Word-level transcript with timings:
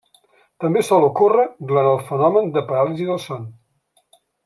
També 0.63 0.81
sol 0.87 1.05
ocórrer 1.09 1.45
durant 1.73 1.91
el 1.91 2.01
fenomen 2.09 2.53
de 2.59 2.65
paràlisi 2.73 3.11
del 3.11 3.25
son. 3.29 3.49